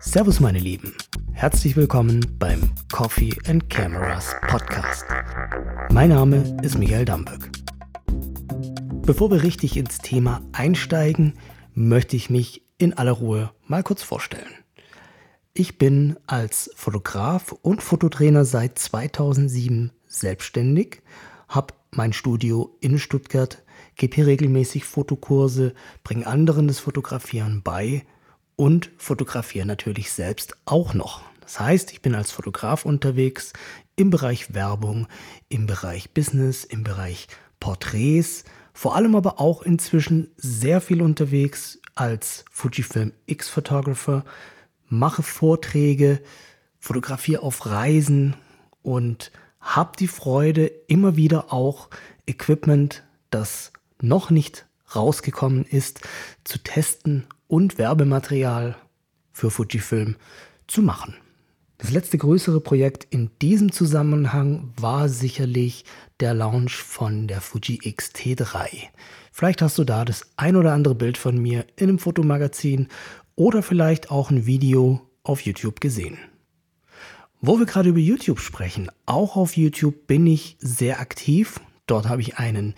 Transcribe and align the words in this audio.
Servus 0.00 0.40
meine 0.40 0.58
Lieben, 0.58 0.96
herzlich 1.32 1.76
willkommen 1.76 2.26
beim 2.38 2.70
Coffee 2.90 3.36
and 3.46 3.70
Cameras 3.70 4.34
Podcast. 4.48 5.04
Mein 5.92 6.08
Name 6.08 6.58
ist 6.62 6.76
Michael 6.78 7.04
Damböck. 7.04 7.50
Bevor 9.06 9.30
wir 9.30 9.44
richtig 9.44 9.76
ins 9.76 9.98
Thema 9.98 10.42
einsteigen, 10.52 11.34
möchte 11.72 12.16
ich 12.16 12.30
mich 12.30 12.64
in 12.78 12.94
aller 12.94 13.12
Ruhe 13.12 13.52
mal 13.66 13.84
kurz 13.84 14.02
vorstellen. 14.02 14.54
Ich 15.54 15.78
bin 15.78 16.16
als 16.26 16.70
Fotograf 16.74 17.52
und 17.52 17.82
Fototrainer 17.82 18.44
seit 18.44 18.78
2007 18.78 19.92
selbstständig, 20.06 21.02
habe 21.48 21.74
mein 21.92 22.12
Studio 22.12 22.76
in 22.80 22.98
Stuttgart, 22.98 23.62
gebe 23.98 24.14
hier 24.16 24.26
regelmäßig 24.26 24.84
Fotokurse, 24.84 25.74
bringe 26.02 26.26
anderen 26.26 26.68
das 26.68 26.78
Fotografieren 26.78 27.62
bei 27.62 28.06
und 28.56 28.90
fotografiere 28.96 29.66
natürlich 29.66 30.10
selbst 30.10 30.56
auch 30.64 30.94
noch. 30.94 31.22
Das 31.40 31.60
heißt, 31.60 31.92
ich 31.92 32.00
bin 32.00 32.14
als 32.14 32.30
Fotograf 32.30 32.84
unterwegs 32.84 33.52
im 33.96 34.10
Bereich 34.10 34.54
Werbung, 34.54 35.06
im 35.48 35.66
Bereich 35.66 36.12
Business, 36.12 36.64
im 36.64 36.84
Bereich 36.84 37.26
Porträts, 37.60 38.44
vor 38.72 38.94
allem 38.94 39.16
aber 39.16 39.40
auch 39.40 39.62
inzwischen 39.62 40.30
sehr 40.36 40.80
viel 40.80 41.02
unterwegs 41.02 41.80
als 41.94 42.44
Fujifilm 42.50 43.12
X-Photographer, 43.26 44.24
mache 44.86 45.22
Vorträge, 45.22 46.22
fotografiere 46.78 47.42
auf 47.42 47.66
Reisen 47.66 48.36
und 48.82 49.32
habe 49.60 49.96
die 49.98 50.06
Freude, 50.06 50.66
immer 50.86 51.16
wieder 51.16 51.52
auch 51.52 51.90
Equipment, 52.26 53.04
das 53.30 53.72
noch 54.00 54.30
nicht 54.30 54.66
rausgekommen 54.94 55.64
ist, 55.64 56.00
zu 56.44 56.58
testen 56.58 57.26
und 57.46 57.78
Werbematerial 57.78 58.76
für 59.32 59.50
Fujifilm 59.50 60.16
zu 60.66 60.82
machen. 60.82 61.14
Das 61.78 61.92
letzte 61.92 62.18
größere 62.18 62.60
Projekt 62.60 63.06
in 63.10 63.30
diesem 63.40 63.70
Zusammenhang 63.70 64.72
war 64.76 65.08
sicherlich 65.08 65.84
der 66.18 66.34
Launch 66.34 66.76
von 66.76 67.28
der 67.28 67.40
Fuji 67.40 67.78
X-T3. 67.82 68.88
Vielleicht 69.30 69.62
hast 69.62 69.78
du 69.78 69.84
da 69.84 70.04
das 70.04 70.22
ein 70.36 70.56
oder 70.56 70.72
andere 70.72 70.96
Bild 70.96 71.16
von 71.16 71.38
mir 71.38 71.64
in 71.76 71.88
einem 71.88 72.00
Fotomagazin 72.00 72.88
oder 73.36 73.62
vielleicht 73.62 74.10
auch 74.10 74.30
ein 74.30 74.44
Video 74.44 75.00
auf 75.22 75.42
YouTube 75.42 75.80
gesehen. 75.80 76.18
Wo 77.40 77.60
wir 77.60 77.66
gerade 77.66 77.90
über 77.90 78.00
YouTube 78.00 78.40
sprechen, 78.40 78.90
auch 79.06 79.36
auf 79.36 79.56
YouTube 79.56 80.08
bin 80.08 80.26
ich 80.26 80.56
sehr 80.58 80.98
aktiv. 80.98 81.60
Dort 81.86 82.08
habe 82.08 82.22
ich 82.22 82.38
einen 82.38 82.74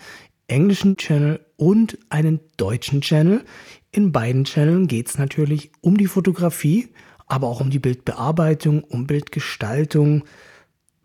englischen 0.51 0.97
Channel 0.97 1.39
und 1.55 1.97
einen 2.09 2.41
deutschen 2.57 3.01
Channel. 3.01 3.43
In 3.91 4.11
beiden 4.11 4.43
Channeln 4.43 4.87
geht 4.87 5.07
es 5.07 5.17
natürlich 5.17 5.71
um 5.81 5.97
die 5.97 6.07
Fotografie, 6.07 6.89
aber 7.25 7.47
auch 7.47 7.61
um 7.61 7.69
die 7.69 7.79
Bildbearbeitung, 7.79 8.83
um 8.83 9.07
Bildgestaltung, 9.07 10.25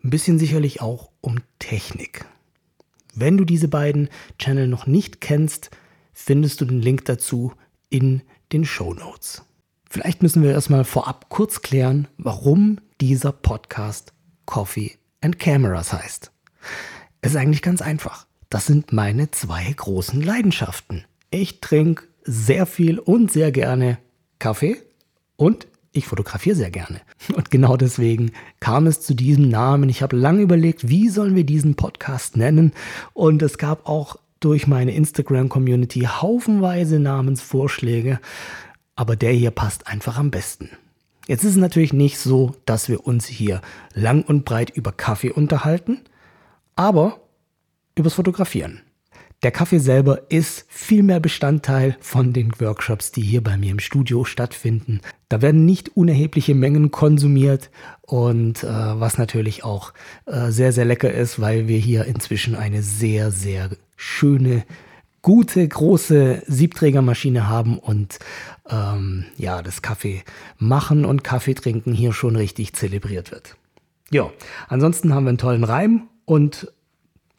ein 0.02 0.10
bisschen 0.10 0.38
sicherlich 0.38 0.80
auch 0.80 1.10
um 1.20 1.38
Technik. 1.58 2.26
Wenn 3.14 3.36
du 3.36 3.44
diese 3.44 3.68
beiden 3.68 4.08
Channel 4.38 4.68
noch 4.68 4.86
nicht 4.86 5.20
kennst, 5.20 5.70
findest 6.12 6.60
du 6.60 6.64
den 6.64 6.82
Link 6.82 7.04
dazu 7.04 7.52
in 7.88 8.22
den 8.52 8.64
Show 8.64 8.94
Notes. 8.94 9.44
Vielleicht 9.88 10.22
müssen 10.22 10.42
wir 10.42 10.50
erstmal 10.50 10.84
vorab 10.84 11.28
kurz 11.28 11.62
klären, 11.62 12.08
warum 12.18 12.80
dieser 13.00 13.32
Podcast 13.32 14.12
Coffee 14.44 14.98
and 15.20 15.38
Cameras 15.38 15.92
heißt. 15.92 16.32
Es 17.20 17.30
ist 17.30 17.36
eigentlich 17.36 17.62
ganz 17.62 17.80
einfach. 17.80 18.26
Das 18.50 18.66
sind 18.66 18.92
meine 18.92 19.30
zwei 19.30 19.72
großen 19.74 20.22
Leidenschaften. 20.22 21.04
Ich 21.30 21.60
trinke 21.60 22.04
sehr 22.22 22.66
viel 22.66 22.98
und 22.98 23.30
sehr 23.32 23.52
gerne 23.52 23.98
Kaffee 24.38 24.76
und 25.36 25.66
ich 25.92 26.06
fotografiere 26.06 26.56
sehr 26.56 26.70
gerne. 26.70 27.00
Und 27.34 27.50
genau 27.50 27.78
deswegen 27.78 28.32
kam 28.60 28.86
es 28.86 29.00
zu 29.00 29.14
diesem 29.14 29.48
Namen. 29.48 29.88
Ich 29.88 30.02
habe 30.02 30.14
lange 30.14 30.42
überlegt, 30.42 30.90
wie 30.90 31.08
sollen 31.08 31.34
wir 31.34 31.44
diesen 31.44 31.74
Podcast 31.74 32.36
nennen. 32.36 32.72
Und 33.14 33.40
es 33.40 33.56
gab 33.56 33.88
auch 33.88 34.16
durch 34.40 34.66
meine 34.66 34.94
Instagram-Community 34.94 36.00
haufenweise 36.00 37.00
Namensvorschläge. 37.00 38.20
Aber 38.94 39.16
der 39.16 39.32
hier 39.32 39.50
passt 39.50 39.86
einfach 39.86 40.18
am 40.18 40.30
besten. 40.30 40.68
Jetzt 41.26 41.44
ist 41.44 41.52
es 41.52 41.56
natürlich 41.56 41.92
nicht 41.92 42.18
so, 42.18 42.54
dass 42.66 42.88
wir 42.88 43.06
uns 43.06 43.26
hier 43.26 43.60
lang 43.94 44.22
und 44.22 44.44
breit 44.44 44.70
über 44.70 44.92
Kaffee 44.92 45.32
unterhalten, 45.32 46.02
aber 46.76 47.20
übers 47.96 48.14
Fotografieren. 48.14 48.82
Der 49.42 49.50
Kaffee 49.50 49.78
selber 49.78 50.30
ist 50.30 50.64
viel 50.68 51.02
mehr 51.02 51.20
Bestandteil 51.20 51.96
von 52.00 52.32
den 52.32 52.58
Workshops, 52.58 53.12
die 53.12 53.20
hier 53.20 53.42
bei 53.42 53.58
mir 53.58 53.70
im 53.70 53.80
Studio 53.80 54.24
stattfinden. 54.24 55.00
Da 55.28 55.42
werden 55.42 55.66
nicht 55.66 55.94
unerhebliche 55.94 56.54
Mengen 56.54 56.90
konsumiert 56.90 57.70
und 58.00 58.64
äh, 58.64 58.66
was 58.66 59.18
natürlich 59.18 59.62
auch 59.62 59.92
äh, 60.24 60.50
sehr, 60.50 60.72
sehr 60.72 60.86
lecker 60.86 61.12
ist, 61.12 61.38
weil 61.38 61.68
wir 61.68 61.78
hier 61.78 62.06
inzwischen 62.06 62.54
eine 62.54 62.82
sehr, 62.82 63.30
sehr 63.30 63.70
schöne, 63.94 64.64
gute, 65.20 65.68
große 65.68 66.42
Siebträgermaschine 66.46 67.46
haben 67.46 67.78
und 67.78 68.18
ähm, 68.70 69.26
ja, 69.36 69.60
das 69.60 69.82
Kaffee 69.82 70.22
machen 70.56 71.04
und 71.04 71.24
Kaffee 71.24 71.54
trinken 71.54 71.92
hier 71.92 72.14
schon 72.14 72.36
richtig 72.36 72.72
zelebriert 72.72 73.32
wird. 73.32 73.56
Ja, 74.10 74.30
ansonsten 74.68 75.12
haben 75.12 75.24
wir 75.24 75.30
einen 75.30 75.38
tollen 75.38 75.64
Reim 75.64 76.08
und 76.24 76.72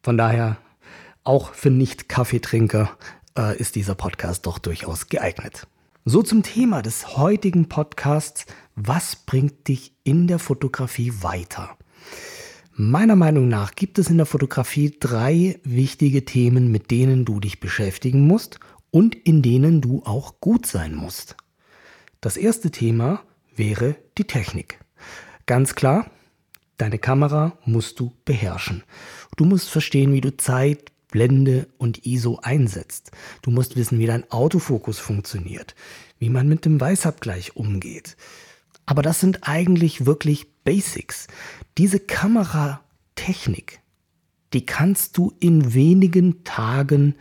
von 0.08 0.18
daher 0.18 0.56
auch 1.26 1.54
für 1.54 1.70
Nicht-Kaffeetrinker 1.70 2.98
äh, 3.38 3.58
ist 3.58 3.76
dieser 3.76 3.94
Podcast 3.94 4.46
doch 4.46 4.58
durchaus 4.58 5.10
geeignet. 5.10 5.68
So 6.06 6.24
zum 6.24 6.44
Thema 6.44 6.82
des 6.82 7.18
heutigen 7.18 7.68
Podcasts. 7.68 8.46
Was 8.78 9.18
bringt 9.18 9.68
dich 9.68 9.98
in 10.06 10.28
der 10.28 10.40
Fotografie 10.40 11.12
weiter? 11.24 11.78
Meiner 12.72 13.18
Meinung 13.18 13.50
nach 13.50 13.76
gibt 13.76 14.00
es 14.00 14.10
in 14.10 14.16
der 14.16 14.26
Fotografie 14.26 14.96
drei 14.98 15.60
wichtige 15.66 16.24
Themen, 16.24 16.72
mit 16.72 16.90
denen 16.90 17.26
du 17.26 17.42
dich 17.42 17.60
beschäftigen 17.60 18.26
musst 18.26 18.62
und 18.92 19.14
in 19.14 19.42
denen 19.42 19.82
du 19.82 20.04
auch 20.06 20.40
gut 20.40 20.66
sein 20.66 20.96
musst. 20.96 21.36
Das 22.22 22.38
erste 22.38 22.72
Thema 22.72 23.24
wäre 23.58 23.98
die 24.18 24.24
Technik. 24.24 24.80
Ganz 25.48 25.76
klar, 25.76 26.10
deine 26.78 27.00
Kamera 27.00 27.58
musst 27.66 28.00
du 28.00 28.14
beherrschen. 28.26 28.84
Du 29.36 29.46
musst 29.46 29.70
verstehen, 29.70 30.14
wie 30.14 30.22
du 30.22 30.36
Zeit, 30.38 30.92
Blende 31.10 31.68
und 31.78 32.06
ISO 32.06 32.40
einsetzt. 32.42 33.12
Du 33.42 33.52
musst 33.52 33.76
wissen, 33.76 34.00
wie 34.00 34.06
dein 34.06 34.30
Autofokus 34.32 35.00
funktioniert, 35.00 35.76
wie 36.20 36.30
man 36.30 36.48
mit 36.48 36.66
dem 36.66 36.80
Weißabgleich 36.80 37.56
umgeht. 37.56 38.18
Aber 38.86 39.02
das 39.02 39.20
sind 39.20 39.48
eigentlich 39.48 40.06
wirklich 40.06 40.48
Basics. 40.64 41.28
Diese 41.78 42.00
Kameratechnik, 42.00 43.80
die 44.54 44.66
kannst 44.66 45.18
du 45.18 45.34
in 45.40 45.74
wenigen 45.74 46.44
Tagen 46.44 47.16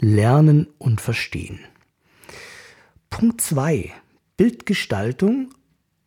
lernen 0.00 0.68
und 0.78 1.00
verstehen. 1.00 1.60
Punkt 3.10 3.40
2. 3.40 3.92
Bildgestaltung 4.36 5.50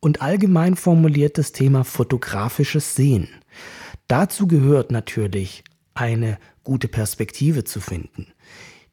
und 0.04 0.20
allgemein 0.20 0.76
formuliertes 0.76 1.52
Thema 1.52 1.82
fotografisches 1.82 2.94
Sehen. 2.94 3.28
Dazu 4.06 4.46
gehört 4.46 4.92
natürlich 4.92 5.64
eine 5.94 6.38
gute 6.62 6.88
Perspektive 6.88 7.64
zu 7.64 7.80
finden, 7.80 8.26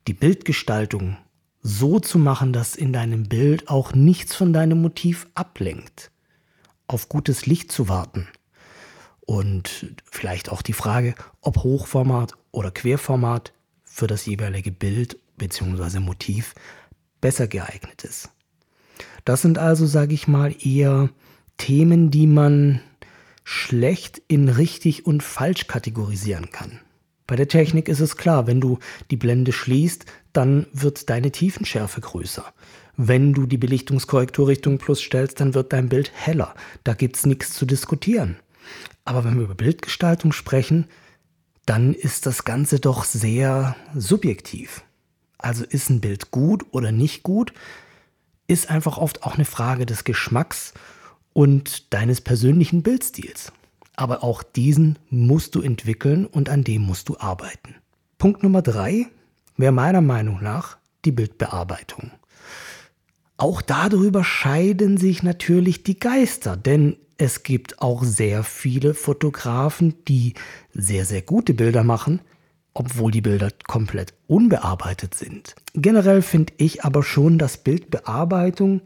die 0.08 0.14
Bildgestaltung 0.14 1.18
so 1.62 2.00
zu 2.00 2.18
machen, 2.18 2.54
dass 2.54 2.78
in 2.78 2.94
deinem 2.94 3.28
Bild 3.28 3.68
auch 3.68 3.94
nichts 3.94 4.36
von 4.36 4.54
deinem 4.54 4.82
Motiv 4.82 5.28
ablenkt, 5.36 6.12
auf 6.88 7.10
gutes 7.10 7.46
Licht 7.46 7.74
zu 7.74 7.90
warten 7.90 8.30
und 9.20 9.94
vielleicht 10.10 10.50
auch 10.50 10.62
die 10.62 10.72
Frage, 10.72 11.16
ob 11.42 11.58
Hochformat 11.58 12.36
oder 12.52 12.72
Querformat 12.72 13.52
für 13.84 14.08
das 14.08 14.26
jeweilige 14.26 14.72
Bild 14.72 15.20
bzw. 15.36 16.00
Motiv 16.00 16.56
besser 17.20 17.48
geeignet 17.48 18.06
ist. 18.06 18.30
Das 19.26 19.42
sind 19.42 19.58
also, 19.58 19.86
sage 19.86 20.14
ich 20.14 20.28
mal, 20.28 20.56
eher 20.64 21.10
Themen, 21.58 22.12
die 22.12 22.28
man 22.28 22.82
schlecht 23.44 24.22
in 24.28 24.50
richtig 24.50 25.06
und 25.06 25.24
falsch 25.24 25.68
kategorisieren 25.68 26.52
kann. 26.52 26.80
Bei 27.28 27.36
der 27.36 27.48
Technik 27.48 27.88
ist 27.88 28.00
es 28.00 28.18
klar, 28.18 28.48
wenn 28.48 28.60
du 28.60 28.80
die 29.10 29.18
Blende 29.18 29.52
schließt, 29.52 30.06
dann 30.34 30.68
wird 30.74 31.10
deine 31.10 31.32
Tiefenschärfe 31.32 32.02
größer. 32.02 32.46
Wenn 32.98 33.34
du 33.34 33.46
die 33.46 33.58
Belichtungskorrektur 33.58 34.48
Richtung 34.48 34.78
Plus 34.78 35.02
stellst, 35.02 35.40
dann 35.40 35.54
wird 35.54 35.72
dein 35.72 35.90
Bild 35.90 36.12
heller. 36.14 36.54
Da 36.84 36.94
gibt 36.94 37.16
es 37.16 37.26
nichts 37.26 37.54
zu 37.54 37.66
diskutieren. 37.66 38.38
Aber 39.06 39.24
wenn 39.24 39.36
wir 39.36 39.46
über 39.46 39.56
Bildgestaltung 39.56 40.34
sprechen, 40.34 40.88
dann 41.66 41.94
ist 41.94 42.26
das 42.26 42.44
Ganze 42.44 42.80
doch 42.80 43.06
sehr 43.06 43.76
subjektiv. 43.96 44.84
Also 45.38 45.64
ist 45.64 45.90
ein 45.90 46.02
Bild 46.02 46.32
gut 46.32 46.66
oder 46.72 46.92
nicht 46.92 47.24
gut, 47.24 47.54
ist 48.52 48.70
einfach 48.70 48.98
oft 48.98 49.24
auch 49.24 49.36
eine 49.36 49.46
Frage 49.46 49.86
des 49.86 50.04
Geschmacks 50.04 50.74
und 51.32 51.94
deines 51.94 52.20
persönlichen 52.20 52.84
Bildstils. 52.84 53.54
Aber 53.96 54.26
auch 54.26 54.44
diesen 54.44 55.00
musst 55.10 55.56
du 55.56 55.62
entwickeln 55.62 56.26
und 56.26 56.50
an 56.50 56.66
dem 56.66 56.82
musst 56.82 57.08
du 57.08 57.18
arbeiten. 57.18 57.76
Punkt 58.18 58.44
Nummer 58.44 58.62
drei 58.62 59.08
wäre 59.56 59.72
meiner 59.72 60.02
Meinung 60.02 60.44
nach 60.44 60.78
die 61.06 61.14
Bildbearbeitung. 61.14 62.12
Auch 63.38 63.62
darüber 63.62 64.26
scheiden 64.26 64.98
sich 64.98 65.24
natürlich 65.24 65.84
die 65.84 65.98
Geister, 65.98 66.58
denn 66.58 66.98
es 67.18 67.44
gibt 67.44 67.82
auch 67.82 68.04
sehr 68.04 68.44
viele 68.44 68.94
Fotografen, 68.96 69.96
die 70.10 70.34
sehr, 70.74 71.06
sehr 71.06 71.22
gute 71.22 71.54
Bilder 71.54 71.86
machen, 71.86 72.20
obwohl 72.74 73.12
die 73.12 73.22
Bilder 73.22 73.50
komplett 73.68 74.14
unbearbeitet 74.28 75.14
sind. 75.16 75.56
Generell 75.74 76.22
finde 76.22 76.54
ich 76.58 76.84
aber 76.84 77.04
schon, 77.04 77.38
dass 77.38 77.58
Bildbearbeitung 77.58 78.82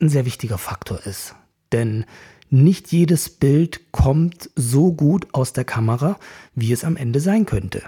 ein 0.00 0.08
sehr 0.08 0.26
wichtiger 0.26 0.58
Faktor 0.58 1.04
ist. 1.06 1.34
Denn 1.72 2.04
nicht 2.50 2.92
jedes 2.92 3.28
Bild 3.28 3.92
kommt 3.92 4.50
so 4.54 4.92
gut 4.92 5.26
aus 5.32 5.52
der 5.52 5.64
Kamera, 5.64 6.18
wie 6.54 6.72
es 6.72 6.84
am 6.84 6.96
Ende 6.96 7.20
sein 7.20 7.46
könnte. 7.46 7.82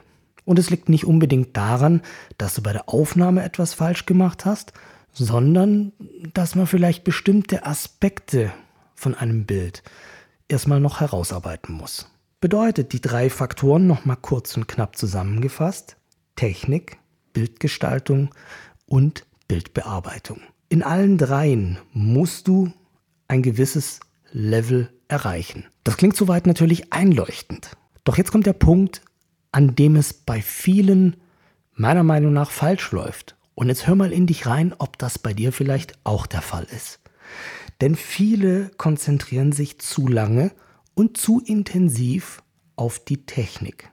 Und 0.45 0.59
es 0.59 0.71
liegt 0.71 0.89
nicht 0.89 1.05
unbedingt 1.05 1.57
daran, 1.57 2.03
dass 2.39 2.55
du 2.55 2.63
bei 2.63 2.73
der 2.73 2.89
Aufnahme 2.89 3.45
etwas 3.45 3.75
falsch 3.75 4.07
gemacht 4.07 4.45
hast, 4.45 4.73
sondern 5.13 5.93
dass 6.33 6.55
man 6.55 6.67
vielleicht 6.67 7.05
bestimmte 7.05 7.67
Aspekte 7.67 8.53
von 8.95 9.15
einem 9.15 9.45
Bild 9.45 9.83
erstmal 10.49 10.81
noch 10.81 11.01
herausarbeiten 11.01 11.75
muss. 11.75 12.11
Bedeutet 12.41 12.93
die 12.93 13.01
drei 13.01 13.31
Faktoren 13.31 13.89
nochmal 13.89 14.19
kurz 14.23 14.57
und 14.57 14.69
knapp 14.69 14.95
zusammengefasst. 14.95 15.97
Technik, 16.37 16.99
Bildgestaltung 17.33 18.33
und 18.87 19.27
Bildbearbeitung. 19.49 20.41
In 20.69 20.85
allen 20.85 21.19
dreien 21.19 21.79
musst 21.93 22.47
du 22.47 22.73
ein 23.27 23.43
gewisses 23.43 23.99
Level 24.31 24.89
erreichen. 25.09 25.65
Das 25.83 25.97
klingt 25.97 26.15
soweit 26.15 26.47
natürlich 26.47 26.93
einleuchtend. 26.93 27.77
Doch 28.05 28.17
jetzt 28.17 28.31
kommt 28.31 28.47
der 28.47 28.53
Punkt, 28.53 29.03
an 29.51 29.75
dem 29.75 29.97
es 29.97 30.13
bei 30.13 30.41
vielen 30.41 31.17
meiner 31.75 32.05
Meinung 32.05 32.33
nach 32.33 32.53
falsch 32.53 32.93
läuft. 32.93 33.37
Und 33.57 33.67
jetzt 33.67 33.89
hör 33.89 33.97
mal 33.97 34.13
in 34.13 34.29
dich 34.29 34.47
rein, 34.47 34.77
ob 34.79 34.97
das 34.97 35.19
bei 35.19 35.33
dir 35.33 35.53
vielleicht 35.53 35.99
auch 36.05 36.27
der 36.27 36.43
Fall 36.43 36.69
ist. 36.71 37.01
Denn 37.81 37.97
viele 37.97 38.71
konzentrieren 38.77 39.51
sich 39.51 39.81
zu 39.81 40.07
lange 40.07 40.53
und 40.99 41.17
zu 41.17 41.41
intensiv 41.41 42.43
auf 42.75 42.99
die 42.99 43.25
Technik. 43.25 43.89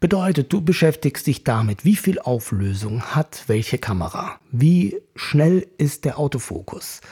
Bedeutet, 0.00 0.50
du 0.50 0.62
beschäftigst 0.62 1.26
dich 1.26 1.44
damit, 1.44 1.84
wie 1.84 1.96
viel 1.96 2.18
Auflösung 2.18 3.02
hat 3.02 3.44
welche 3.48 3.76
Kamera, 3.76 4.40
wie 4.50 4.96
schnell 5.14 5.66
ist 5.76 6.06
der 6.06 6.18
Autofokus, 6.18 7.02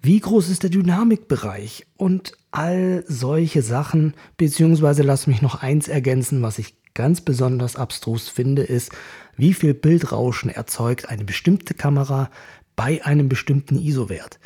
wie 0.00 0.18
groß 0.18 0.48
ist 0.48 0.62
der 0.62 0.70
Dynamikbereich 0.70 1.88
und 1.98 2.32
all 2.52 3.04
solche 3.06 3.60
Sachen, 3.60 4.14
beziehungsweise 4.38 5.02
lass 5.02 5.26
mich 5.26 5.42
noch 5.42 5.56
eins 5.56 5.86
ergänzen, 5.86 6.40
was 6.40 6.58
ich 6.58 6.74
ganz 6.94 7.20
besonders 7.20 7.76
abstrus 7.76 8.30
finde, 8.30 8.62
ist, 8.62 8.92
wie 9.36 9.52
viel 9.52 9.74
Bildrauschen 9.74 10.48
erzeugt 10.48 11.10
eine 11.10 11.24
bestimmte 11.24 11.74
Kamera 11.74 12.30
bei 12.76 13.04
einem 13.04 13.28
bestimmten 13.28 13.78
ISO-Wert. 13.78 14.40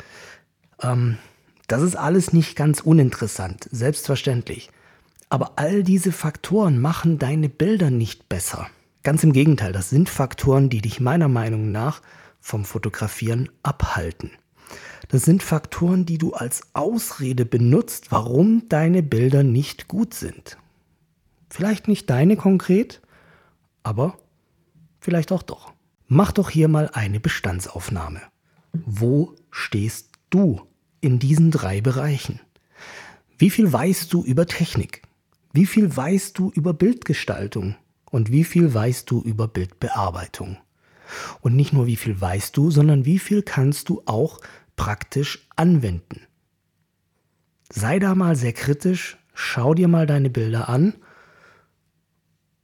Ähm, 0.81 1.19
das 1.67 1.81
ist 1.81 1.95
alles 1.95 2.33
nicht 2.33 2.55
ganz 2.55 2.81
uninteressant, 2.81 3.67
selbstverständlich. 3.71 4.69
Aber 5.29 5.53
all 5.57 5.83
diese 5.83 6.11
Faktoren 6.11 6.79
machen 6.79 7.17
deine 7.17 7.49
Bilder 7.49 7.89
nicht 7.89 8.29
besser. 8.29 8.67
Ganz 9.03 9.23
im 9.23 9.33
Gegenteil, 9.33 9.71
das 9.71 9.89
sind 9.89 10.09
Faktoren, 10.09 10.69
die 10.69 10.81
dich 10.81 10.99
meiner 10.99 11.27
Meinung 11.27 11.71
nach 11.71 12.01
vom 12.39 12.65
Fotografieren 12.65 13.49
abhalten. 13.63 14.31
Das 15.09 15.23
sind 15.23 15.43
Faktoren, 15.43 16.05
die 16.05 16.17
du 16.17 16.33
als 16.33 16.63
Ausrede 16.73 17.45
benutzt, 17.45 18.11
warum 18.11 18.67
deine 18.69 19.03
Bilder 19.03 19.43
nicht 19.43 19.87
gut 19.87 20.13
sind. 20.13 20.57
Vielleicht 21.49 21.87
nicht 21.87 22.09
deine 22.09 22.35
konkret, 22.35 23.01
aber 23.83 24.17
vielleicht 24.99 25.31
auch 25.31 25.43
doch. 25.43 25.73
Mach 26.07 26.31
doch 26.31 26.49
hier 26.49 26.67
mal 26.67 26.89
eine 26.93 27.19
Bestandsaufnahme. 27.19 28.21
Wo 28.73 29.35
stehst 29.51 30.09
du 30.29 30.61
in 31.05 31.19
diesen 31.19 31.51
drei 31.51 31.81
Bereichen? 31.81 32.39
Wie 33.37 33.51
viel 33.51 33.71
weißt 33.71 34.11
du 34.11 34.23
über 34.23 34.47
Technik? 34.47 35.03
Wie 35.53 35.67
viel 35.67 35.95
weißt 35.95 36.37
du 36.37 36.51
über 36.51 36.73
Bildgestaltung? 36.73 37.75
Und 38.09 38.31
wie 38.31 38.43
viel 38.43 38.73
weißt 38.73 39.09
du 39.11 39.21
über 39.21 39.47
Bildbearbeitung? 39.47 40.57
Und 41.41 41.55
nicht 41.55 41.73
nur 41.73 41.85
wie 41.85 41.95
viel 41.95 42.19
weißt 42.19 42.57
du, 42.57 42.71
sondern 42.71 43.05
wie 43.05 43.19
viel 43.19 43.43
kannst 43.43 43.89
du 43.89 44.01
auch 44.05 44.39
praktisch 44.75 45.47
anwenden. 45.55 46.21
Sei 47.71 47.99
da 47.99 48.15
mal 48.15 48.35
sehr 48.35 48.53
kritisch, 48.53 49.17
schau 49.33 49.73
dir 49.73 49.87
mal 49.87 50.07
deine 50.07 50.29
Bilder 50.29 50.69
an 50.69 50.95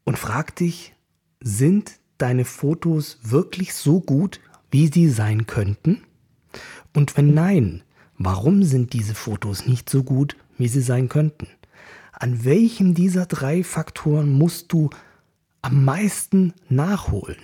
und 0.03 0.17
frag 0.17 0.55
dich, 0.55 0.93
sind 1.41 1.99
deine 2.17 2.45
Fotos 2.45 3.19
wirklich 3.23 3.73
so 3.73 4.01
gut, 4.01 4.39
wie 4.71 4.87
sie 4.87 5.09
sein 5.09 5.47
könnten? 5.47 6.01
Und 6.93 7.17
wenn 7.17 7.33
nein, 7.33 7.83
warum 8.25 8.63
sind 8.63 8.93
diese 8.93 9.15
Fotos 9.15 9.65
nicht 9.67 9.89
so 9.89 10.03
gut, 10.03 10.35
wie 10.57 10.67
sie 10.67 10.81
sein 10.81 11.09
könnten? 11.09 11.47
An 12.11 12.43
welchem 12.43 12.93
dieser 12.93 13.25
drei 13.25 13.63
Faktoren 13.63 14.31
musst 14.31 14.71
du 14.73 14.89
am 15.61 15.85
meisten 15.85 16.53
nachholen? 16.69 17.37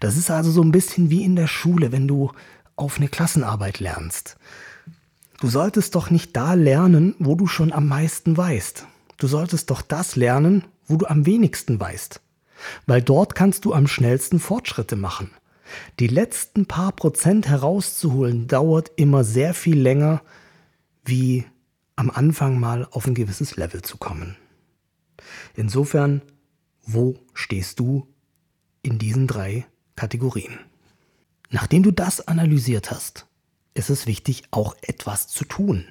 Das 0.00 0.16
ist 0.16 0.30
also 0.30 0.50
so 0.50 0.62
ein 0.62 0.72
bisschen 0.72 1.10
wie 1.10 1.24
in 1.24 1.36
der 1.36 1.46
Schule, 1.46 1.92
wenn 1.92 2.08
du 2.08 2.30
auf 2.76 2.98
eine 2.98 3.08
Klassenarbeit 3.08 3.80
lernst. 3.80 4.36
Du 5.40 5.48
solltest 5.48 5.94
doch 5.94 6.10
nicht 6.10 6.36
da 6.36 6.54
lernen, 6.54 7.14
wo 7.18 7.34
du 7.34 7.46
schon 7.46 7.72
am 7.72 7.88
meisten 7.88 8.36
weißt. 8.36 8.86
Du 9.18 9.26
solltest 9.26 9.70
doch 9.70 9.82
das 9.82 10.16
lernen, 10.16 10.64
wo 10.86 10.96
du 10.96 11.06
am 11.06 11.26
wenigsten 11.26 11.80
weißt. 11.80 12.20
Weil 12.86 13.02
dort 13.02 13.34
kannst 13.34 13.64
du 13.64 13.74
am 13.74 13.86
schnellsten 13.86 14.38
Fortschritte 14.38 14.96
machen. 14.96 15.30
Die 16.00 16.06
letzten 16.06 16.66
paar 16.66 16.92
Prozent 16.92 17.48
herauszuholen 17.48 18.48
dauert 18.48 18.90
immer 18.96 19.24
sehr 19.24 19.54
viel 19.54 19.78
länger, 19.80 20.22
wie 21.04 21.44
am 21.96 22.10
Anfang 22.10 22.58
mal 22.58 22.86
auf 22.90 23.06
ein 23.06 23.14
gewisses 23.14 23.56
Level 23.56 23.82
zu 23.82 23.96
kommen. 23.96 24.36
Insofern, 25.54 26.22
wo 26.84 27.14
stehst 27.34 27.78
du 27.80 28.08
in 28.82 28.98
diesen 28.98 29.26
drei 29.26 29.66
Kategorien? 29.96 30.58
Nachdem 31.50 31.82
du 31.82 31.90
das 31.90 32.26
analysiert 32.26 32.90
hast, 32.90 33.26
ist 33.74 33.90
es 33.90 34.06
wichtig, 34.06 34.44
auch 34.50 34.74
etwas 34.82 35.28
zu 35.28 35.44
tun. 35.44 35.84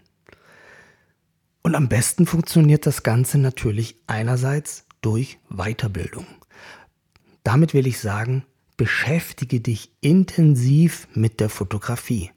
Und 1.62 1.76
am 1.76 1.88
besten 1.88 2.26
funktioniert 2.26 2.86
das 2.86 3.04
Ganze 3.04 3.38
natürlich 3.38 3.96
einerseits 4.08 4.86
durch 5.02 5.40
Weiterbildung. 5.50 6.26
Damit 7.44 7.74
will 7.74 7.88
ich 7.88 8.00
sagen, 8.00 8.46
beschäftige 8.78 9.60
dich 9.60 9.92
intensiv 10.02 11.08
mit 11.14 11.40
der 11.40 11.50
Fotografie. 11.50 12.32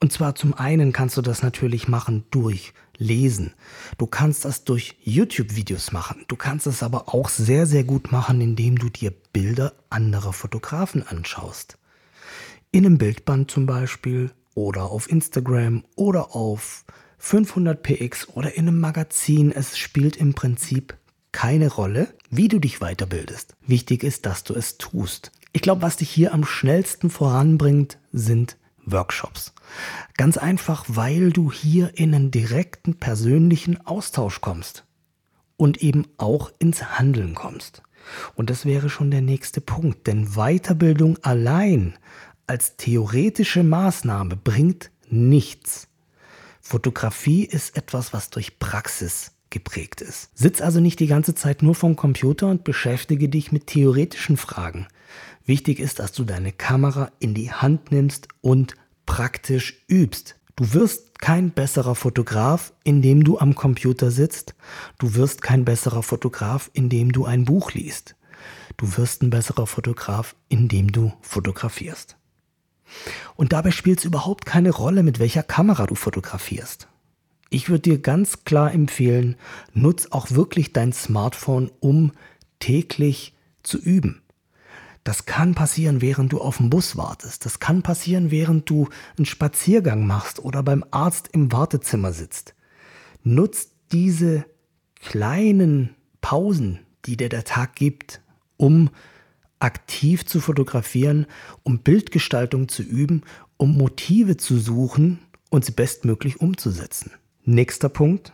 Und 0.00 0.12
zwar 0.12 0.34
zum 0.34 0.54
einen 0.54 0.92
kannst 0.92 1.16
du 1.16 1.22
das 1.22 1.42
natürlich 1.42 1.88
machen 1.88 2.24
durch 2.30 2.74
Lesen. 2.96 3.54
Du 3.98 4.06
kannst 4.06 4.44
das 4.44 4.64
durch 4.64 4.96
YouTube-Videos 5.02 5.92
machen. 5.92 6.24
Du 6.28 6.36
kannst 6.36 6.66
es 6.66 6.82
aber 6.82 7.14
auch 7.14 7.28
sehr, 7.28 7.66
sehr 7.66 7.84
gut 7.84 8.12
machen, 8.12 8.40
indem 8.40 8.78
du 8.78 8.88
dir 8.88 9.12
Bilder 9.32 9.72
anderer 9.90 10.32
Fotografen 10.32 11.06
anschaust 11.06 11.78
in 12.74 12.84
einem 12.84 12.98
Bildband 12.98 13.52
zum 13.52 13.66
Beispiel 13.66 14.32
oder 14.54 14.90
auf 14.90 15.08
Instagram 15.08 15.84
oder 15.94 16.34
auf 16.34 16.84
500px 17.22 18.30
oder 18.30 18.54
in 18.54 18.66
einem 18.66 18.80
Magazin. 18.80 19.52
Es 19.52 19.78
spielt 19.78 20.16
im 20.16 20.34
Prinzip 20.34 20.96
keine 21.30 21.72
Rolle, 21.72 22.12
wie 22.30 22.48
du 22.48 22.58
dich 22.58 22.80
weiterbildest. 22.80 23.54
Wichtig 23.64 24.02
ist, 24.02 24.26
dass 24.26 24.42
du 24.42 24.54
es 24.54 24.76
tust. 24.76 25.30
Ich 25.54 25.62
glaube, 25.62 25.82
was 25.82 25.96
dich 25.96 26.10
hier 26.10 26.34
am 26.34 26.44
schnellsten 26.44 27.10
voranbringt, 27.10 27.98
sind 28.12 28.58
Workshops. 28.84 29.54
Ganz 30.16 30.36
einfach, 30.36 30.84
weil 30.88 31.30
du 31.30 31.52
hier 31.52 31.96
in 31.96 32.12
einen 32.12 32.32
direkten 32.32 32.96
persönlichen 32.96 33.86
Austausch 33.86 34.40
kommst 34.40 34.84
und 35.56 35.80
eben 35.80 36.08
auch 36.18 36.50
ins 36.58 36.98
Handeln 36.98 37.36
kommst. 37.36 37.82
Und 38.34 38.50
das 38.50 38.66
wäre 38.66 38.90
schon 38.90 39.12
der 39.12 39.22
nächste 39.22 39.60
Punkt, 39.60 40.08
denn 40.08 40.34
Weiterbildung 40.34 41.18
allein 41.22 41.94
als 42.48 42.76
theoretische 42.76 43.62
Maßnahme 43.62 44.34
bringt 44.34 44.90
nichts. 45.08 45.86
Fotografie 46.60 47.44
ist 47.44 47.76
etwas, 47.76 48.12
was 48.12 48.28
durch 48.28 48.58
Praxis 48.58 49.30
geprägt 49.50 50.00
ist. 50.00 50.30
Sitz 50.34 50.60
also 50.60 50.80
nicht 50.80 50.98
die 50.98 51.06
ganze 51.06 51.36
Zeit 51.36 51.62
nur 51.62 51.76
vom 51.76 51.94
Computer 51.94 52.48
und 52.48 52.64
beschäftige 52.64 53.28
dich 53.28 53.52
mit 53.52 53.68
theoretischen 53.68 54.36
Fragen. 54.36 54.88
Wichtig 55.46 55.78
ist, 55.78 55.98
dass 55.98 56.12
du 56.12 56.24
deine 56.24 56.52
Kamera 56.52 57.10
in 57.18 57.34
die 57.34 57.52
Hand 57.52 57.92
nimmst 57.92 58.28
und 58.40 58.76
praktisch 59.04 59.84
übst. 59.88 60.36
Du 60.56 60.72
wirst 60.72 61.18
kein 61.18 61.50
besserer 61.50 61.94
Fotograf, 61.94 62.72
indem 62.84 63.24
du 63.24 63.38
am 63.38 63.54
Computer 63.54 64.10
sitzt. 64.10 64.54
Du 64.98 65.14
wirst 65.14 65.42
kein 65.42 65.64
besserer 65.64 66.02
Fotograf, 66.02 66.70
indem 66.72 67.12
du 67.12 67.26
ein 67.26 67.44
Buch 67.44 67.72
liest. 67.72 68.16
Du 68.76 68.96
wirst 68.96 69.22
ein 69.22 69.30
besserer 69.30 69.66
Fotograf, 69.66 70.34
indem 70.48 70.92
du 70.92 71.12
fotografierst. 71.20 72.16
Und 73.36 73.52
dabei 73.52 73.70
spielt 73.70 73.98
es 73.98 74.04
überhaupt 74.04 74.46
keine 74.46 74.70
Rolle, 74.70 75.02
mit 75.02 75.18
welcher 75.18 75.42
Kamera 75.42 75.86
du 75.86 75.94
fotografierst. 75.94 76.88
Ich 77.50 77.68
würde 77.68 77.82
dir 77.82 77.98
ganz 77.98 78.44
klar 78.44 78.72
empfehlen, 78.72 79.36
nutz 79.74 80.08
auch 80.10 80.30
wirklich 80.30 80.72
dein 80.72 80.92
Smartphone, 80.92 81.70
um 81.80 82.12
täglich 82.58 83.34
zu 83.62 83.78
üben. 83.78 84.23
Das 85.04 85.26
kann 85.26 85.54
passieren, 85.54 86.00
während 86.00 86.32
du 86.32 86.40
auf 86.40 86.56
den 86.56 86.70
Bus 86.70 86.96
wartest. 86.96 87.44
Das 87.44 87.60
kann 87.60 87.82
passieren, 87.82 88.30
während 88.30 88.68
du 88.70 88.88
einen 89.18 89.26
Spaziergang 89.26 90.06
machst 90.06 90.40
oder 90.40 90.62
beim 90.62 90.82
Arzt 90.90 91.28
im 91.32 91.52
Wartezimmer 91.52 92.12
sitzt. 92.12 92.54
Nutzt 93.22 93.72
diese 93.92 94.46
kleinen 94.96 95.94
Pausen, 96.22 96.80
die 97.04 97.18
dir 97.18 97.28
der 97.28 97.44
Tag 97.44 97.76
gibt, 97.76 98.22
um 98.56 98.88
aktiv 99.60 100.24
zu 100.24 100.40
fotografieren, 100.40 101.26
um 101.62 101.80
Bildgestaltung 101.80 102.68
zu 102.68 102.82
üben, 102.82 103.22
um 103.58 103.76
Motive 103.76 104.38
zu 104.38 104.58
suchen 104.58 105.18
und 105.50 105.66
sie 105.66 105.72
bestmöglich 105.72 106.40
umzusetzen. 106.40 107.12
Nächster 107.44 107.90
Punkt. 107.90 108.32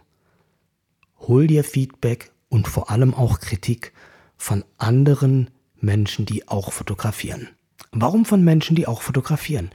Hol 1.18 1.48
dir 1.48 1.64
Feedback 1.64 2.30
und 2.48 2.68
vor 2.68 2.90
allem 2.90 3.12
auch 3.12 3.40
Kritik 3.40 3.92
von 4.36 4.64
anderen 4.78 5.50
Menschen, 5.82 6.26
die 6.26 6.48
auch 6.48 6.72
fotografieren. 6.72 7.48
Warum 7.92 8.24
von 8.24 8.44
Menschen, 8.44 8.76
die 8.76 8.86
auch 8.86 9.02
fotografieren? 9.02 9.70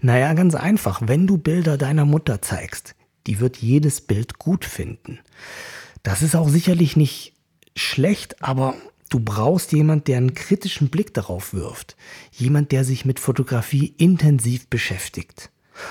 Naja, 0.00 0.32
ganz 0.34 0.54
einfach. 0.54 1.02
Wenn 1.04 1.26
du 1.26 1.38
Bilder 1.38 1.78
deiner 1.78 2.04
Mutter 2.04 2.42
zeigst, 2.42 2.94
die 3.26 3.38
wird 3.38 3.58
jedes 3.58 4.00
Bild 4.00 4.38
gut 4.38 4.64
finden. 4.64 5.20
Das 6.02 6.22
ist 6.22 6.34
auch 6.34 6.48
sicherlich 6.48 6.96
nicht 6.96 7.34
schlecht, 7.76 8.42
aber 8.42 8.74
du 9.08 9.20
brauchst 9.20 9.72
jemand, 9.72 10.08
der 10.08 10.16
einen 10.16 10.34
kritischen 10.34 10.88
Blick 10.88 11.14
darauf 11.14 11.52
wirft. 11.54 11.96
Jemand, 12.32 12.72
der 12.72 12.84
sich 12.84 13.04
mit 13.04 13.20
Fotografie 13.20 13.94
intensiv 13.98 14.68
beschäftigt. 14.68 15.50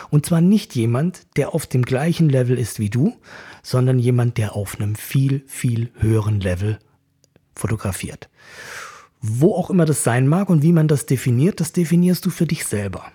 Und 0.10 0.26
zwar 0.26 0.42
nicht 0.42 0.76
jemand, 0.76 1.26
der 1.38 1.54
auf 1.54 1.66
dem 1.66 1.84
gleichen 1.84 2.30
Level 2.30 2.58
ist 2.58 2.80
wie 2.80 2.90
du, 2.90 3.16
sondern 3.64 4.00
jemand, 4.00 4.38
der 4.38 4.56
auf 4.56 4.76
einem 4.80 4.96
viel, 4.96 5.44
viel 5.48 5.92
höheren 6.00 6.40
Level 6.40 6.80
fotografiert. 7.56 8.30
Wo 9.22 9.54
auch 9.54 9.70
immer 9.70 9.86
das 9.86 10.04
sein 10.04 10.28
mag 10.28 10.50
und 10.50 10.64
wie 10.64 10.72
man 10.72 10.88
das 10.88 11.06
definiert, 11.06 11.60
das 11.60 11.72
definierst 11.74 12.26
du 12.26 12.30
für 12.30 12.46
dich 12.46 12.66
selber. 12.66 13.12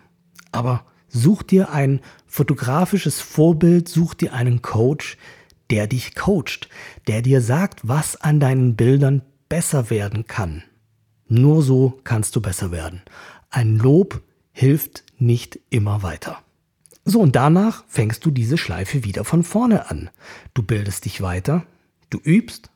Aber 0.53 0.85
such 1.09 1.43
dir 1.43 1.71
ein 1.71 2.01
fotografisches 2.27 3.21
Vorbild, 3.21 3.89
such 3.89 4.15
dir 4.15 4.35
einen 4.35 4.61
Coach, 4.63 5.17
der 5.71 5.87
dich 5.87 6.15
coacht, 6.15 6.69
der 7.07 7.23
dir 7.23 7.41
sagt, 7.41 7.81
was 7.89 8.17
an 8.17 8.39
deinen 8.39 8.77
Bildern 8.77 9.23
besser 9.49 9.89
werden 9.91 10.27
kann. 10.27 10.63
Nur 11.27 11.63
so 11.63 11.99
kannst 12.05 12.37
du 12.37 12.41
besser 12.41 12.71
werden. 12.71 13.03
Ein 13.51 13.79
Lob 13.79 14.23
hilft 14.53 15.05
nicht 15.19 15.59
immer 15.71 16.03
weiter. 16.03 16.39
So, 17.05 17.21
und 17.21 17.37
danach 17.37 17.85
fängst 17.89 18.25
du 18.25 18.31
diese 18.31 18.59
Schleife 18.59 19.05
wieder 19.05 19.25
von 19.25 19.43
vorne 19.43 19.91
an. 19.91 20.11
Du 20.55 20.63
bildest 20.63 21.05
dich 21.05 21.21
weiter, 21.21 21.67
du 22.11 22.19
übst, 22.19 22.71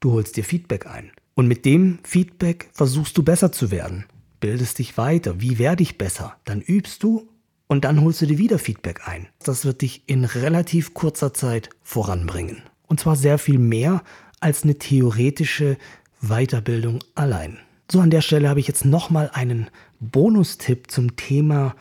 du 0.00 0.12
holst 0.12 0.36
dir 0.36 0.44
Feedback 0.44 0.86
ein. 0.86 1.10
Und 1.38 1.46
mit 1.46 1.64
dem 1.64 2.00
Feedback 2.02 2.68
versuchst 2.72 3.16
du 3.16 3.22
besser 3.22 3.52
zu 3.52 3.70
werden. 3.70 4.06
Bildest 4.40 4.80
dich 4.80 4.98
weiter. 4.98 5.40
Wie 5.40 5.60
werde 5.60 5.84
ich 5.84 5.96
besser? 5.96 6.34
Dann 6.44 6.60
übst 6.60 7.04
du 7.04 7.28
und 7.68 7.84
dann 7.84 8.00
holst 8.00 8.20
du 8.20 8.26
dir 8.26 8.38
wieder 8.38 8.58
Feedback 8.58 9.06
ein. 9.06 9.28
Das 9.44 9.64
wird 9.64 9.82
dich 9.82 10.02
in 10.08 10.24
relativ 10.24 10.94
kurzer 10.94 11.32
Zeit 11.32 11.70
voranbringen. 11.84 12.64
Und 12.88 12.98
zwar 12.98 13.14
sehr 13.14 13.38
viel 13.38 13.60
mehr 13.60 14.02
als 14.40 14.64
eine 14.64 14.78
theoretische 14.78 15.76
Weiterbildung 16.20 17.04
allein. 17.14 17.58
So, 17.88 18.00
an 18.00 18.10
der 18.10 18.22
Stelle 18.22 18.48
habe 18.48 18.58
ich 18.58 18.66
jetzt 18.66 18.84
nochmal 18.84 19.30
einen 19.32 19.70
Bonustipp 20.00 20.90
zum 20.90 21.14
Thema 21.14 21.76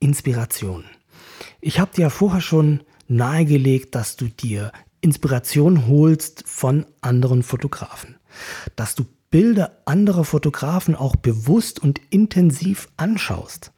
Inspiration. 0.00 0.84
Ich 1.60 1.78
habe 1.78 1.94
dir 1.94 2.02
ja 2.02 2.10
vorher 2.10 2.40
schon 2.40 2.80
nahegelegt, 3.06 3.94
dass 3.94 4.16
du 4.16 4.28
dir 4.28 4.72
Inspiration 5.02 5.88
holst 5.88 6.44
von 6.46 6.86
anderen 7.02 7.42
Fotografen. 7.42 8.17
Dass 8.76 8.94
du 8.94 9.04
Bilder 9.30 9.82
anderer 9.84 10.24
Fotografen 10.24 10.94
auch 10.94 11.16
bewusst 11.16 11.80
und 11.80 12.00
intensiv 12.10 12.88
anschaust. 12.96 13.72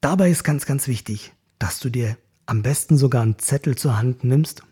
Dabei 0.00 0.30
ist 0.30 0.42
ganz, 0.42 0.66
ganz 0.66 0.88
wichtig, 0.88 1.32
dass 1.60 1.78
du 1.78 1.90
dir 1.90 2.16
am 2.46 2.62
besten 2.62 2.96
sogar 2.98 3.22
einen 3.22 3.38
Zettel 3.38 3.76
zur 3.76 3.98
Hand 3.98 4.24
nimmst 4.24 4.64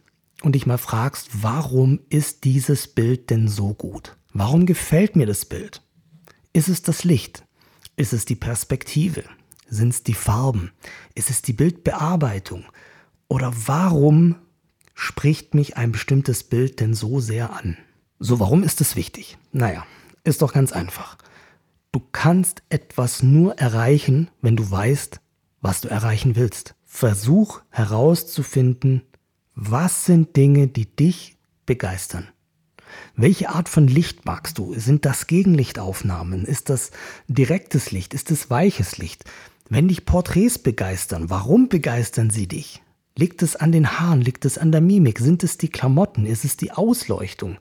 und 0.42 0.56
dich 0.56 0.66
mal 0.66 0.78
fragst, 0.78 1.28
warum 1.42 2.00
ist 2.08 2.42
dieses 2.44 2.88
Bild 2.88 3.30
denn 3.30 3.46
so 3.46 3.74
gut? 3.74 4.16
Warum 4.32 4.66
gefällt 4.66 5.14
mir 5.14 5.26
das 5.26 5.44
Bild? 5.44 5.82
Ist 6.52 6.68
es 6.68 6.82
das 6.82 7.04
Licht? 7.04 7.44
Ist 7.94 8.12
es 8.12 8.24
die 8.24 8.34
Perspektive? 8.34 9.22
Sind 9.68 9.90
es 9.90 10.02
die 10.02 10.14
Farben? 10.14 10.72
Ist 11.14 11.30
es 11.30 11.42
die 11.42 11.52
Bildbearbeitung? 11.52 12.64
Oder 13.28 13.52
warum 13.66 14.34
spricht 14.94 15.54
mich 15.54 15.76
ein 15.76 15.92
bestimmtes 15.92 16.42
Bild 16.42 16.80
denn 16.80 16.94
so 16.94 17.20
sehr 17.20 17.52
an? 17.52 17.76
So, 18.22 18.38
warum 18.38 18.62
ist 18.62 18.82
es 18.82 18.96
wichtig? 18.96 19.38
Naja, 19.50 19.86
ist 20.24 20.42
doch 20.42 20.52
ganz 20.52 20.72
einfach. 20.72 21.16
Du 21.90 22.02
kannst 22.12 22.62
etwas 22.68 23.22
nur 23.22 23.58
erreichen, 23.58 24.28
wenn 24.42 24.56
du 24.56 24.70
weißt, 24.70 25.20
was 25.62 25.80
du 25.80 25.88
erreichen 25.88 26.36
willst. 26.36 26.74
Versuch 26.84 27.62
herauszufinden, 27.70 29.02
was 29.54 30.04
sind 30.04 30.36
Dinge, 30.36 30.68
die 30.68 30.84
dich 30.84 31.38
begeistern. 31.64 32.28
Welche 33.16 33.48
Art 33.48 33.70
von 33.70 33.88
Licht 33.88 34.26
magst 34.26 34.58
du? 34.58 34.74
Sind 34.78 35.06
das 35.06 35.26
Gegenlichtaufnahmen? 35.26 36.44
Ist 36.44 36.68
das 36.68 36.90
direktes 37.26 37.90
Licht? 37.90 38.12
Ist 38.12 38.30
es 38.30 38.50
weiches 38.50 38.98
Licht? 38.98 39.24
Wenn 39.70 39.88
dich 39.88 40.04
Porträts 40.04 40.58
begeistern, 40.58 41.30
warum 41.30 41.70
begeistern 41.70 42.28
sie 42.28 42.48
dich? 42.48 42.82
Liegt 43.16 43.42
es 43.42 43.56
an 43.56 43.72
den 43.72 43.98
Haaren? 43.98 44.20
Liegt 44.20 44.44
es 44.44 44.58
an 44.58 44.72
der 44.72 44.82
Mimik? 44.82 45.20
Sind 45.20 45.42
es 45.42 45.56
die 45.56 45.70
Klamotten? 45.70 46.26
Ist 46.26 46.44
es 46.44 46.58
die 46.58 46.72
Ausleuchtung? 46.72 47.56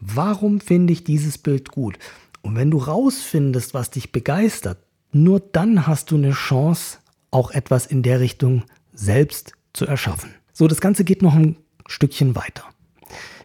Warum 0.00 0.60
finde 0.60 0.92
ich 0.92 1.04
dieses 1.04 1.38
Bild 1.38 1.70
gut? 1.70 1.98
Und 2.42 2.56
wenn 2.56 2.70
du 2.70 2.78
rausfindest, 2.78 3.74
was 3.74 3.90
dich 3.90 4.12
begeistert, 4.12 4.78
nur 5.12 5.40
dann 5.40 5.86
hast 5.86 6.10
du 6.10 6.16
eine 6.16 6.32
Chance, 6.32 6.98
auch 7.30 7.50
etwas 7.50 7.86
in 7.86 8.02
der 8.02 8.20
Richtung 8.20 8.64
selbst 8.92 9.52
zu 9.72 9.86
erschaffen. 9.86 10.30
So, 10.52 10.68
das 10.68 10.80
Ganze 10.80 11.04
geht 11.04 11.22
noch 11.22 11.34
ein 11.34 11.56
Stückchen 11.86 12.36
weiter. 12.36 12.64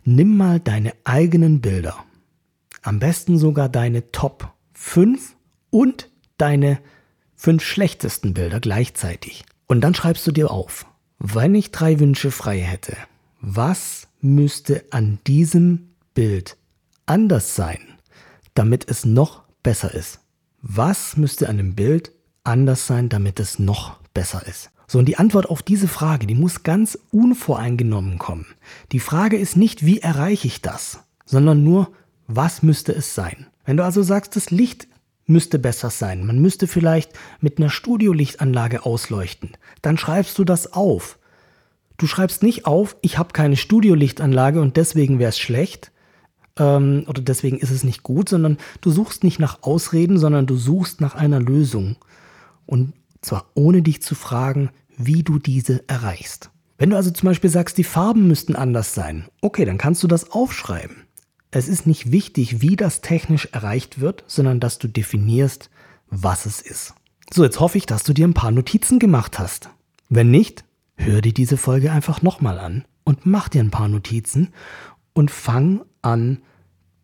Nimm 0.04 0.38
mal 0.38 0.60
deine 0.60 0.94
eigenen 1.04 1.62
Bilder. 1.62 1.96
Am 2.82 3.00
besten 3.00 3.38
sogar 3.38 3.68
deine 3.68 4.12
Top 4.12 4.54
5 4.74 5.36
und 5.70 6.10
deine 6.38 6.80
fünf 7.36 7.64
schlechtesten 7.64 8.34
Bilder 8.34 8.60
gleichzeitig. 8.60 9.44
Und 9.68 9.82
dann 9.82 9.96
schreibst 9.96 10.26
du 10.28 10.32
dir 10.32 10.52
auf, 10.52 10.86
wenn 11.20 11.56
ich 11.56 11.72
drei 11.72 12.00
Wünsche 12.00 12.32
frei 12.32 12.60
hätte, 12.60 12.96
was 13.42 14.08
müsste 14.22 14.86
an 14.92 15.20
diesem 15.28 15.89
Bild 16.14 16.58
anders 17.06 17.56
sein, 17.56 17.80
damit 18.54 18.90
es 18.90 19.06
noch 19.06 19.44
besser 19.64 19.94
ist? 19.94 20.20
Was 20.62 21.18
müsste 21.18 21.50
an 21.50 21.58
dem 21.58 21.76
Bild 21.76 22.12
anders 22.44 22.88
sein, 22.88 23.10
damit 23.10 23.40
es 23.40 23.60
noch 23.60 24.00
besser 24.14 24.46
ist? 24.46 24.72
So, 24.88 25.00
und 25.00 25.06
die 25.06 25.18
Antwort 25.18 25.50
auf 25.50 25.62
diese 25.62 25.88
Frage, 25.88 26.26
die 26.26 26.36
muss 26.36 26.64
ganz 26.64 26.98
unvoreingenommen 27.12 28.18
kommen. 28.18 28.48
Die 28.92 29.00
Frage 29.00 29.38
ist 29.38 29.56
nicht, 29.56 29.86
wie 29.86 30.00
erreiche 30.00 30.48
ich 30.48 30.62
das, 30.62 31.02
sondern 31.26 31.64
nur, 31.64 31.92
was 32.28 32.64
müsste 32.64 32.94
es 32.94 33.14
sein? 33.14 33.48
Wenn 33.66 33.78
du 33.78 33.84
also 33.84 34.02
sagst, 34.02 34.36
das 34.36 34.50
Licht 34.50 34.88
müsste 35.30 35.60
besser 35.60 35.90
sein. 35.92 36.26
Man 36.26 36.40
müsste 36.40 36.68
vielleicht 36.68 37.12
mit 37.40 37.60
einer 37.60 37.70
Studiolichtanlage 37.70 38.86
ausleuchten. 38.86 39.52
Dann 39.82 39.98
schreibst 39.98 40.38
du 40.40 40.44
das 40.44 40.74
auf. 40.74 41.20
Du 41.98 42.08
schreibst 42.08 42.44
nicht 42.44 42.66
auf, 42.66 42.98
ich 43.02 43.18
habe 43.18 43.34
keine 43.34 43.58
Studiolichtanlage 43.58 44.60
und 44.60 44.76
deswegen 44.76 45.20
wäre 45.20 45.30
es 45.30 45.40
schlecht 45.40 45.92
ähm, 46.60 47.06
oder 47.08 47.22
deswegen 47.22 47.58
ist 47.58 47.72
es 47.72 47.84
nicht 47.84 48.04
gut, 48.04 48.30
sondern 48.30 48.58
du 48.82 48.92
suchst 48.92 49.24
nicht 49.24 49.40
nach 49.40 49.64
Ausreden, 49.64 50.20
sondern 50.20 50.46
du 50.46 50.56
suchst 50.56 51.02
nach 51.02 51.16
einer 51.16 51.40
Lösung. 51.40 51.96
Und 52.66 52.94
zwar 53.22 53.50
ohne 53.56 53.82
dich 53.82 54.02
zu 54.02 54.14
fragen, 54.14 54.70
wie 54.98 55.24
du 55.24 55.40
diese 55.40 55.88
erreichst. 55.88 56.52
Wenn 56.78 56.92
du 56.92 56.96
also 56.96 57.12
zum 57.12 57.28
Beispiel 57.28 57.50
sagst, 57.50 57.78
die 57.78 57.84
Farben 57.84 58.28
müssten 58.28 58.56
anders 58.56 58.94
sein, 58.94 59.26
okay, 59.42 59.66
dann 59.66 59.78
kannst 59.78 60.04
du 60.04 60.08
das 60.08 60.32
aufschreiben. 60.32 60.98
Es 61.52 61.68
ist 61.68 61.88
nicht 61.88 62.12
wichtig, 62.12 62.62
wie 62.62 62.76
das 62.76 63.02
technisch 63.02 63.50
erreicht 63.52 64.00
wird, 64.00 64.24
sondern 64.28 64.60
dass 64.60 64.78
du 64.78 64.88
definierst, 64.88 65.70
was 66.10 66.46
es 66.46 66.62
ist. 66.62 66.94
So, 67.34 67.44
jetzt 67.44 67.60
hoffe 67.60 67.78
ich, 67.78 67.86
dass 67.86 68.04
du 68.04 68.14
dir 68.14 68.28
ein 68.28 68.34
paar 68.34 68.52
Notizen 68.52 69.00
gemacht 69.00 69.40
hast. 69.40 69.70
Wenn 70.10 70.32
nicht, 70.32 70.64
hör 70.96 71.22
dir 71.22 71.34
diese 71.34 71.58
Folge 71.58 71.92
einfach 71.92 72.22
nochmal 72.22 72.60
an 72.60 72.86
und 73.04 73.26
mach 73.26 73.50
dir 73.50 73.64
ein 73.64 73.72
paar 73.72 73.88
Notizen 73.88 74.50
und 75.20 75.32
fang 75.32 75.84
an, 76.02 76.42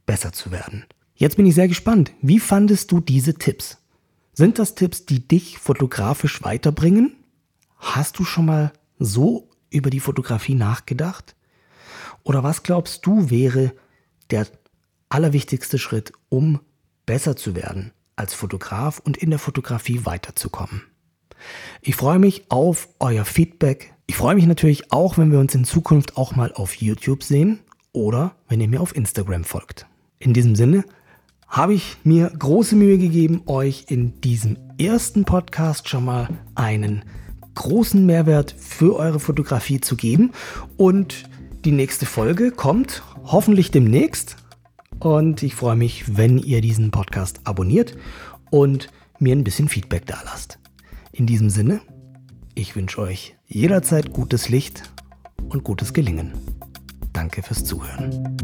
besser 0.06 0.32
zu 0.32 0.50
werden. 0.50 0.86
Jetzt 1.16 1.36
bin 1.36 1.46
ich 1.46 1.54
sehr 1.54 1.68
gespannt. 1.68 2.14
Wie 2.22 2.40
fandest 2.40 2.90
du 2.94 3.02
diese 3.02 3.34
Tipps? 3.34 3.78
Sind 4.32 4.58
das 4.58 4.74
Tipps, 4.74 5.06
die 5.06 5.28
dich 5.28 5.58
fotografisch 5.58 6.42
weiterbringen? 6.42 7.18
Hast 7.78 8.18
du 8.18 8.24
schon 8.24 8.46
mal 8.46 8.72
so 9.00 9.50
über 9.70 9.90
die 9.90 10.00
Fotografie 10.00 10.56
nachgedacht? 10.56 11.36
Oder 12.24 12.42
was 12.42 12.64
glaubst 12.64 13.06
du 13.06 13.30
wäre 13.30 13.74
der 14.30 14.48
allerwichtigste 15.10 15.78
Schritt, 15.78 16.14
um 16.30 16.62
besser 17.06 17.36
zu 17.36 17.54
werden 17.54 17.92
als 18.16 18.34
Fotograf 18.34 19.00
und 19.00 19.18
in 19.18 19.30
der 19.30 19.40
Fotografie 19.40 20.06
weiterzukommen. 20.06 20.84
Ich 21.82 21.98
freue 21.98 22.20
mich 22.20 22.50
auf 22.50 22.88
euer 23.00 23.26
Feedback. 23.26 23.94
Ich 24.08 24.16
freue 24.16 24.36
mich 24.36 24.46
natürlich 24.46 24.94
auch, 24.94 25.18
wenn 25.18 25.34
wir 25.34 25.40
uns 25.40 25.54
in 25.54 25.66
Zukunft 25.66 26.16
auch 26.16 26.34
mal 26.34 26.54
auf 26.54 26.76
YouTube 26.76 27.22
sehen 27.22 27.60
oder 27.96 28.36
wenn 28.48 28.62
ihr 28.62 28.68
mir 28.68 28.82
auf 28.82 28.96
Instagram 28.96 29.44
folgt. 29.44 29.88
In 30.20 30.34
diesem 30.34 30.56
Sinne, 30.56 30.84
habe 31.48 31.74
ich 31.74 31.98
mir 32.04 32.30
große 32.38 32.76
Mühe 32.76 32.98
gegeben, 32.98 33.44
euch 33.46 33.86
in 33.90 34.20
diesem 34.22 34.58
ersten 34.78 35.26
Podcast 35.26 35.88
schon 35.88 36.06
mal 36.06 36.30
einen 36.56 37.06
großen 37.56 38.06
Mehrwert 38.06 38.54
für 38.58 38.98
eure 38.98 39.20
Fotografie 39.20 39.80
zu 39.80 39.96
geben. 39.96 40.32
Und 40.78 41.30
die 41.64 41.72
nächste 41.72 42.06
Folge 42.06 42.52
kommt 42.52 43.04
hoffentlich 43.24 43.72
demnächst. 43.72 44.38
Und 45.00 45.44
ich 45.44 45.56
freue 45.56 45.76
mich, 45.76 46.18
wenn 46.18 46.38
ihr 46.38 46.62
diesen 46.62 46.92
Podcast 46.92 47.42
abonniert 47.44 47.96
und 48.52 48.90
mir 49.20 49.36
ein 49.36 49.44
bisschen 49.44 49.70
Feedback 49.70 50.06
da 50.06 50.22
lasst. 50.26 50.60
In 51.12 51.26
diesem 51.26 51.50
Sinne, 51.50 51.80
ich 52.54 52.76
wünsche 52.76 53.02
euch 53.02 53.36
jederzeit 53.48 54.12
gutes 54.12 54.50
Licht 54.50 54.84
und 55.50 55.64
gutes 55.64 55.94
Gelingen. 55.94 56.34
Danke 57.16 57.42
fürs 57.42 57.64
Zuhören. 57.64 58.36